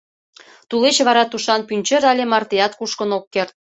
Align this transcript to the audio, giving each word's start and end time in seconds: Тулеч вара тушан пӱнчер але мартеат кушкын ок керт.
Тулеч 0.69 0.97
вара 1.07 1.23
тушан 1.31 1.61
пӱнчер 1.67 2.03
але 2.11 2.23
мартеат 2.31 2.73
кушкын 2.79 3.09
ок 3.17 3.25
керт. 3.33 3.53